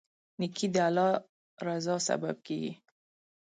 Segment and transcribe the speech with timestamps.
[0.39, 1.09] نیکي د الله
[1.67, 2.71] رضا سبب کیږي.